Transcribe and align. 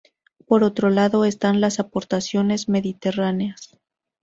Por 0.47 0.63
otro 0.63 0.89
lado 0.89 1.25
están 1.25 1.61
las 1.61 1.79
aportaciones 1.79 2.67
mediterráneas. 2.67 3.77